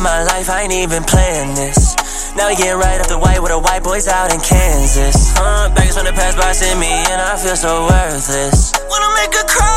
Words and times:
life, 0.00 0.48
I 0.48 0.62
ain't 0.62 0.72
even 0.72 1.04
playing 1.04 1.54
this. 1.54 1.96
Now 2.36 2.48
we 2.48 2.56
getting 2.56 2.80
right 2.80 3.00
up 3.00 3.08
the 3.08 3.18
white 3.18 3.42
with 3.42 3.52
the 3.52 3.58
white 3.58 3.82
boys 3.84 4.08
out 4.08 4.32
in 4.32 4.40
Kansas. 4.40 5.36
Uh, 5.36 5.68
baggage 5.74 5.92
from 5.92 6.06
the 6.06 6.12
past 6.12 6.36
boxing 6.36 6.78
me, 6.80 6.88
and 6.88 7.20
I 7.20 7.36
feel 7.36 7.56
so 7.56 7.84
worthless. 7.84 8.72
Wanna 8.88 9.12
make 9.20 9.34
her 9.34 9.44
cry, 9.44 9.71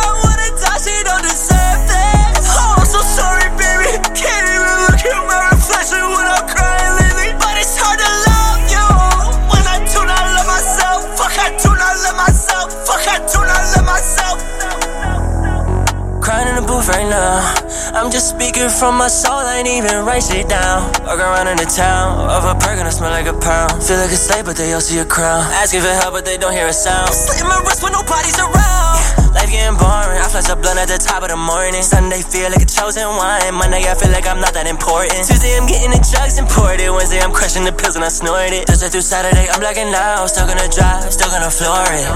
right 16.96 17.10
now. 17.12 17.44
I'm 17.92 18.12
just 18.12 18.32
speaking 18.32 18.70
from 18.72 18.96
my 18.96 19.08
soul, 19.08 19.44
I 19.44 19.60
ain't 19.60 19.68
even 19.68 20.06
write 20.08 20.24
shit 20.24 20.48
down. 20.48 20.88
Walk 21.04 21.20
around 21.20 21.48
in 21.52 21.58
the 21.60 21.68
town, 21.68 22.24
of 22.32 22.44
a 22.48 22.56
perk 22.56 22.80
and 22.80 22.88
I 22.88 22.94
smell 22.96 23.12
like 23.12 23.28
a 23.28 23.36
pound. 23.36 23.84
Feel 23.84 24.00
like 24.00 24.12
a 24.12 24.20
slave, 24.20 24.46
but 24.46 24.56
they 24.56 24.72
all 24.72 24.82
see 24.82 25.00
a 25.00 25.06
crown. 25.06 25.44
Asking 25.60 25.82
for 25.84 25.92
help, 25.92 26.14
but 26.16 26.24
they 26.24 26.38
don't 26.38 26.56
hear 26.56 26.68
a 26.68 26.74
sound. 26.74 27.12
Slitting 27.12 27.48
my 27.48 27.60
wrist 27.68 27.84
when 27.84 27.92
nobody's 27.92 28.40
around. 28.40 29.00
Life 29.36 29.52
getting 29.52 29.76
boring, 29.76 30.20
I 30.24 30.28
flash 30.32 30.48
a 30.48 30.56
blunt 30.56 30.80
at 30.80 30.88
the 30.88 30.96
top 30.96 31.24
of 31.24 31.30
the 31.30 31.36
morning. 31.36 31.84
Sunday 31.84 32.24
feel 32.24 32.48
like 32.48 32.64
a 32.64 32.70
chosen 32.70 33.08
one. 33.20 33.44
Monday 33.60 33.84
I 33.84 33.96
feel 34.00 34.12
like 34.16 34.28
I'm 34.28 34.40
not 34.40 34.56
that 34.56 34.68
important. 34.68 35.28
Tuesday 35.28 35.52
I'm 35.60 35.68
getting 35.68 35.92
the 35.92 36.00
drugs 36.00 36.40
imported. 36.40 36.88
Wednesday 36.96 37.20
I'm 37.20 37.36
crushing 37.36 37.68
the 37.68 37.76
pills 37.76 38.00
and 38.00 38.06
I 38.08 38.12
snort 38.12 38.56
it. 38.56 38.72
Thursday 38.72 38.88
through 38.88 39.04
Saturday 39.04 39.52
I'm 39.52 39.60
blacking 39.60 39.92
out. 39.92 40.32
Still 40.32 40.48
gonna 40.48 40.72
drive, 40.72 41.12
still 41.12 41.28
gonna 41.28 41.52
floor 41.52 41.84
it. 41.92 42.08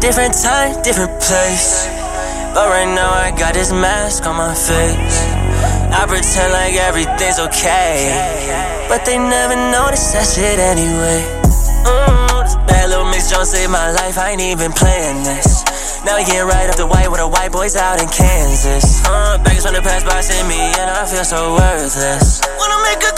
Different 0.00 0.32
time, 0.32 0.80
different 0.80 1.20
place. 1.20 1.99
But 2.54 2.66
right 2.66 2.90
now 2.90 3.10
I 3.10 3.30
got 3.30 3.54
this 3.54 3.70
mask 3.70 4.26
on 4.26 4.36
my 4.36 4.54
face. 4.54 5.16
I 5.94 6.02
pretend 6.06 6.52
like 6.52 6.74
everything's 6.74 7.38
okay. 7.38 8.10
But 8.88 9.06
they 9.06 9.18
never 9.18 9.54
notice 9.70 10.10
that 10.12 10.26
shit 10.26 10.58
anyway. 10.58 11.22
Mm, 11.86 12.42
this 12.42 12.58
bad 12.66 12.90
little 12.90 13.06
mix 13.06 13.30
don't 13.30 13.46
save 13.46 13.70
my 13.70 13.90
life, 13.92 14.18
I 14.18 14.34
ain't 14.34 14.42
even 14.42 14.72
playing 14.72 15.22
this. 15.22 15.62
Now 16.04 16.16
we 16.18 16.24
getting 16.24 16.48
right 16.48 16.68
up 16.70 16.76
the 16.76 16.86
white 16.86 17.10
with 17.10 17.20
the 17.20 17.28
white 17.28 17.52
boys 17.52 17.76
out 17.76 18.02
in 18.02 18.08
Kansas. 18.08 19.04
Uh, 19.06 19.38
baggage 19.44 19.62
from 19.62 19.74
the 19.74 19.82
past 19.82 20.06
boxing 20.06 20.46
me, 20.48 20.58
and 20.58 20.90
I 20.90 21.06
feel 21.06 21.24
so 21.24 21.54
worthless. 21.54 22.40
Wanna 22.58 22.82
make 22.82 23.02
a 23.06 23.14